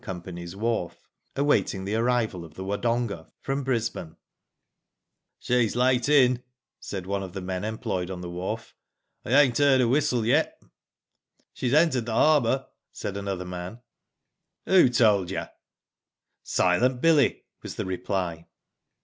Go's, 0.03 0.55
wharf 0.55 1.07
awaiting 1.35 1.85
the 1.85 1.93
arrival 1.93 2.43
of 2.43 2.55
the 2.55 2.63
Wodonga 2.63 3.29
from 3.39 3.63
Bris 3.63 3.87
bane. 3.87 4.15
"She's 5.37 5.75
late 5.75 6.09
in," 6.09 6.41
said 6.79 7.05
one 7.05 7.21
of 7.21 7.33
the 7.33 7.39
men 7.41 7.63
employed 7.63 8.09
on 8.09 8.21
the 8.21 8.29
wharf, 8.31 8.73
I 9.23 9.29
ainH 9.29 9.59
heard 9.59 9.79
her 9.79 9.87
whistle 9.87 10.25
yet." 10.25 10.59
/'She's 11.53 11.75
entered 11.75 12.07
the 12.07 12.15
harbour," 12.15 12.65
said 12.91 13.15
another 13.15 13.45
man. 13.45 13.79
'*'Who 14.65 14.89
told 14.89 15.29
yer?" 15.29 15.51
'* 16.07 16.43
Silent 16.57 16.99
Billy," 16.99 17.43
was 17.61 17.75
the 17.75 17.85
reply. 17.85 18.47